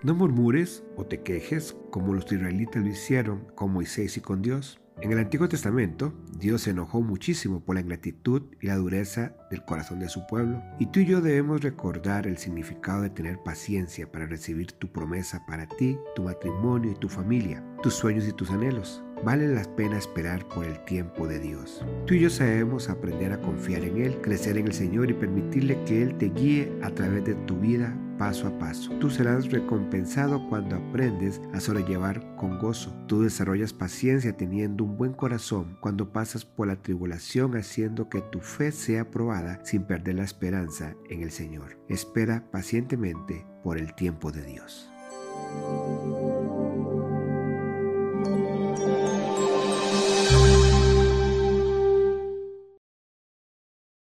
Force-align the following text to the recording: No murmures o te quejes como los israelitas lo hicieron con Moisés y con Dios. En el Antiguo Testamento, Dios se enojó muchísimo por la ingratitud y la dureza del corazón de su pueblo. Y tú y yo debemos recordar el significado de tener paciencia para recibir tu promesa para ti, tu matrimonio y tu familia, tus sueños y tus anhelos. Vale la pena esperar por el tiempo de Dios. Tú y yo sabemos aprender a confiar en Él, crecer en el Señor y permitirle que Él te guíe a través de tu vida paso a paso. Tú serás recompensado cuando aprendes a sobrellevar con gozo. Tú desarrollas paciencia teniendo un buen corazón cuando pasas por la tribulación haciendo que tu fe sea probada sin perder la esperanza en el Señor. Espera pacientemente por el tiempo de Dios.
No 0.00 0.14
murmures 0.14 0.84
o 0.96 1.06
te 1.06 1.22
quejes 1.22 1.76
como 1.90 2.14
los 2.14 2.30
israelitas 2.30 2.82
lo 2.82 2.88
hicieron 2.88 3.46
con 3.56 3.72
Moisés 3.72 4.16
y 4.16 4.20
con 4.20 4.42
Dios. 4.42 4.80
En 5.00 5.10
el 5.10 5.18
Antiguo 5.18 5.48
Testamento, 5.48 6.12
Dios 6.38 6.62
se 6.62 6.70
enojó 6.70 7.02
muchísimo 7.02 7.60
por 7.60 7.74
la 7.74 7.80
ingratitud 7.80 8.42
y 8.60 8.68
la 8.68 8.76
dureza 8.76 9.34
del 9.50 9.64
corazón 9.64 9.98
de 9.98 10.08
su 10.08 10.24
pueblo. 10.26 10.62
Y 10.78 10.86
tú 10.86 11.00
y 11.00 11.06
yo 11.06 11.20
debemos 11.20 11.62
recordar 11.62 12.28
el 12.28 12.38
significado 12.38 13.02
de 13.02 13.10
tener 13.10 13.42
paciencia 13.42 14.10
para 14.10 14.26
recibir 14.26 14.70
tu 14.72 14.88
promesa 14.92 15.44
para 15.46 15.66
ti, 15.66 15.98
tu 16.14 16.22
matrimonio 16.22 16.92
y 16.92 16.96
tu 16.96 17.08
familia, 17.08 17.64
tus 17.82 17.94
sueños 17.94 18.26
y 18.28 18.32
tus 18.32 18.50
anhelos. 18.50 19.02
Vale 19.24 19.48
la 19.48 19.64
pena 19.76 19.98
esperar 19.98 20.46
por 20.48 20.64
el 20.64 20.82
tiempo 20.84 21.26
de 21.26 21.38
Dios. 21.38 21.84
Tú 22.06 22.14
y 22.14 22.20
yo 22.20 22.30
sabemos 22.30 22.88
aprender 22.88 23.32
a 23.32 23.40
confiar 23.40 23.84
en 23.84 24.00
Él, 24.00 24.20
crecer 24.20 24.56
en 24.58 24.66
el 24.66 24.72
Señor 24.72 25.10
y 25.10 25.14
permitirle 25.14 25.82
que 25.84 26.02
Él 26.02 26.16
te 26.18 26.30
guíe 26.30 26.72
a 26.82 26.90
través 26.90 27.24
de 27.24 27.34
tu 27.34 27.56
vida 27.58 27.96
paso 28.18 28.48
a 28.48 28.58
paso. 28.58 28.90
Tú 28.98 29.08
serás 29.08 29.50
recompensado 29.50 30.46
cuando 30.48 30.76
aprendes 30.76 31.40
a 31.54 31.60
sobrellevar 31.60 32.36
con 32.36 32.58
gozo. 32.58 32.92
Tú 33.06 33.22
desarrollas 33.22 33.72
paciencia 33.72 34.36
teniendo 34.36 34.84
un 34.84 34.96
buen 34.96 35.12
corazón 35.12 35.78
cuando 35.80 36.12
pasas 36.12 36.44
por 36.44 36.66
la 36.66 36.76
tribulación 36.76 37.56
haciendo 37.56 38.08
que 38.08 38.20
tu 38.20 38.40
fe 38.40 38.72
sea 38.72 39.10
probada 39.10 39.60
sin 39.64 39.84
perder 39.84 40.16
la 40.16 40.24
esperanza 40.24 40.94
en 41.08 41.22
el 41.22 41.30
Señor. 41.30 41.78
Espera 41.88 42.44
pacientemente 42.50 43.46
por 43.62 43.78
el 43.78 43.94
tiempo 43.94 44.32
de 44.32 44.44
Dios. 44.44 44.90